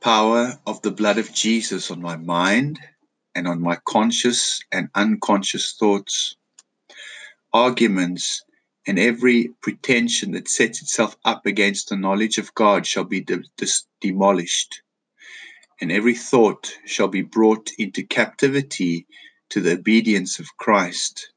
power 0.00 0.58
of 0.66 0.80
the 0.82 0.90
blood 0.90 1.18
of 1.18 1.32
Jesus 1.32 1.90
on 1.90 2.00
my 2.00 2.16
mind 2.16 2.80
and 3.34 3.46
on 3.46 3.60
my 3.60 3.76
conscious 3.86 4.60
and 4.72 4.88
unconscious 4.94 5.72
thoughts, 5.72 6.36
arguments, 7.52 8.42
and 8.86 8.98
every 8.98 9.50
pretension 9.62 10.32
that 10.32 10.48
sets 10.48 10.82
itself 10.82 11.16
up 11.24 11.46
against 11.46 11.88
the 11.88 11.96
knowledge 11.96 12.38
of 12.38 12.54
God 12.54 12.86
shall 12.86 13.04
be 13.04 13.20
de- 13.20 13.44
de- 13.56 13.66
demolished, 14.00 14.82
and 15.80 15.92
every 15.92 16.14
thought 16.14 16.74
shall 16.86 17.08
be 17.08 17.22
brought 17.22 17.70
into 17.78 18.02
captivity 18.02 19.06
to 19.50 19.60
the 19.60 19.72
obedience 19.72 20.38
of 20.38 20.56
Christ. 20.56 21.32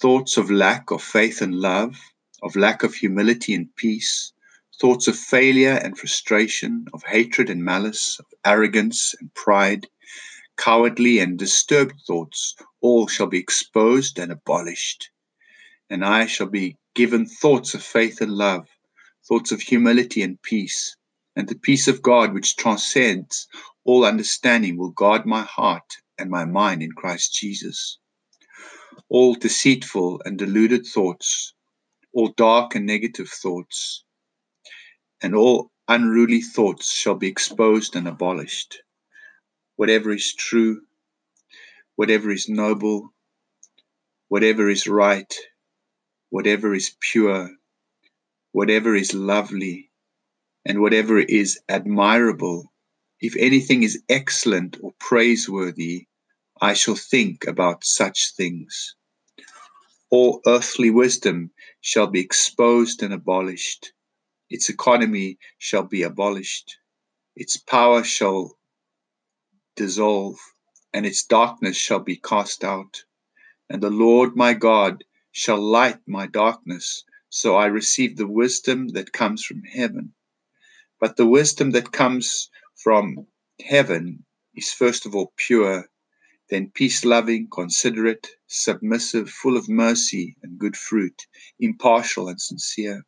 Thoughts 0.00 0.36
of 0.36 0.50
lack 0.50 0.90
of 0.90 1.02
faith 1.02 1.42
and 1.42 1.54
love, 1.54 1.96
of 2.42 2.56
lack 2.56 2.82
of 2.82 2.94
humility 2.94 3.54
and 3.54 3.74
peace, 3.76 4.32
thoughts 4.80 5.08
of 5.08 5.16
failure 5.16 5.80
and 5.82 5.98
frustration, 5.98 6.86
of 6.92 7.02
hatred 7.04 7.48
and 7.48 7.64
malice, 7.64 8.18
of 8.18 8.26
arrogance 8.44 9.14
and 9.20 9.32
pride, 9.34 9.86
cowardly 10.56 11.18
and 11.18 11.38
disturbed 11.38 12.00
thoughts, 12.06 12.54
all 12.80 13.06
shall 13.06 13.26
be 13.26 13.38
exposed 13.38 14.18
and 14.18 14.30
abolished. 14.32 15.10
And 15.88 16.04
I 16.04 16.26
shall 16.26 16.46
be 16.46 16.76
given 16.94 17.26
thoughts 17.26 17.74
of 17.74 17.82
faith 17.82 18.20
and 18.20 18.32
love, 18.32 18.68
thoughts 19.26 19.52
of 19.52 19.60
humility 19.60 20.22
and 20.22 20.40
peace. 20.42 20.96
And 21.36 21.48
the 21.48 21.58
peace 21.58 21.88
of 21.88 22.02
God, 22.02 22.32
which 22.32 22.56
transcends 22.56 23.46
all 23.84 24.04
understanding, 24.04 24.76
will 24.76 24.90
guard 24.90 25.26
my 25.26 25.42
heart 25.42 25.96
and 26.18 26.30
my 26.30 26.44
mind 26.44 26.82
in 26.82 26.92
Christ 26.92 27.34
Jesus. 27.34 27.98
All 29.08 29.34
deceitful 29.34 30.22
and 30.24 30.38
deluded 30.38 30.86
thoughts, 30.86 31.52
all 32.12 32.32
dark 32.36 32.74
and 32.74 32.86
negative 32.86 33.28
thoughts, 33.28 34.02
and 35.22 35.34
all 35.34 35.70
unruly 35.88 36.40
thoughts 36.40 36.92
shall 36.92 37.14
be 37.14 37.28
exposed 37.28 37.96
and 37.96 38.08
abolished. 38.08 38.82
Whatever 39.76 40.12
is 40.12 40.34
true, 40.34 40.82
whatever 41.96 42.30
is 42.30 42.48
noble, 42.48 43.14
whatever 44.28 44.68
is 44.68 44.86
right, 44.86 45.34
whatever 46.30 46.74
is 46.74 46.96
pure, 47.00 47.50
whatever 48.52 48.94
is 48.94 49.14
lovely, 49.14 49.90
and 50.64 50.80
whatever 50.80 51.18
is 51.18 51.58
admirable, 51.68 52.72
if 53.20 53.36
anything 53.36 53.82
is 53.82 54.02
excellent 54.08 54.76
or 54.82 54.92
praiseworthy, 54.98 56.06
I 56.60 56.74
shall 56.74 56.96
think 56.96 57.46
about 57.46 57.84
such 57.84 58.34
things. 58.36 58.94
All 60.10 60.40
earthly 60.46 60.90
wisdom 60.90 61.50
shall 61.80 62.06
be 62.06 62.20
exposed 62.20 63.02
and 63.02 63.12
abolished 63.14 63.92
its 64.48 64.68
economy 64.68 65.38
shall 65.58 65.82
be 65.82 66.02
abolished, 66.02 66.78
its 67.34 67.56
power 67.56 68.04
shall 68.04 68.56
dissolve, 69.76 70.38
and 70.92 71.04
its 71.04 71.24
darkness 71.24 71.76
shall 71.76 72.00
be 72.00 72.16
cast 72.16 72.64
out. 72.64 73.04
And 73.68 73.82
the 73.82 73.90
Lord 73.90 74.36
my 74.36 74.54
God 74.54 75.04
shall 75.32 75.60
light 75.60 76.00
my 76.06 76.26
darkness, 76.26 77.04
so 77.28 77.56
I 77.56 77.66
receive 77.66 78.16
the 78.16 78.26
wisdom 78.26 78.88
that 78.88 79.12
comes 79.12 79.44
from 79.44 79.62
heaven. 79.64 80.14
But 81.00 81.16
the 81.16 81.26
wisdom 81.26 81.72
that 81.72 81.92
comes 81.92 82.48
from 82.76 83.26
heaven 83.60 84.24
is 84.54 84.72
first 84.72 85.04
of 85.04 85.14
all 85.14 85.32
pure, 85.36 85.90
then 86.48 86.70
peace 86.70 87.04
loving, 87.04 87.48
considerate, 87.50 88.28
submissive, 88.46 89.28
full 89.28 89.56
of 89.56 89.68
mercy 89.68 90.36
and 90.42 90.58
good 90.58 90.76
fruit, 90.76 91.26
impartial 91.58 92.28
and 92.28 92.40
sincere. 92.40 93.04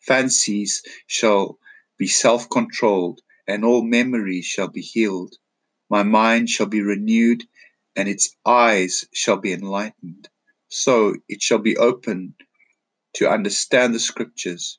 Fancies 0.00 0.82
shall 1.06 1.58
be 1.98 2.06
self 2.06 2.50
controlled, 2.50 3.20
and 3.46 3.64
all 3.64 3.82
memories 3.82 4.44
shall 4.46 4.68
be 4.68 4.82
healed. 4.82 5.34
My 5.90 6.02
mind 6.02 6.50
shall 6.50 6.66
be 6.66 6.82
renewed, 6.82 7.44
and 7.96 8.08
its 8.08 8.36
eyes 8.46 9.06
shall 9.12 9.38
be 9.38 9.52
enlightened. 9.52 10.28
So 10.68 11.14
it 11.28 11.42
shall 11.42 11.58
be 11.60 11.76
open 11.76 12.34
to 13.14 13.30
understand 13.30 13.94
the 13.94 14.00
scriptures, 14.00 14.78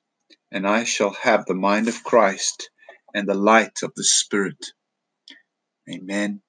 and 0.51 0.67
I 0.67 0.83
shall 0.83 1.11
have 1.13 1.45
the 1.45 1.55
mind 1.55 1.87
of 1.87 2.03
Christ 2.03 2.69
and 3.13 3.27
the 3.27 3.35
light 3.35 3.83
of 3.83 3.93
the 3.95 4.03
Spirit. 4.03 4.65
Amen. 5.89 6.41